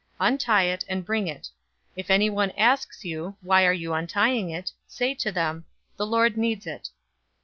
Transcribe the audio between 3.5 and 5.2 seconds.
are you untying it?' say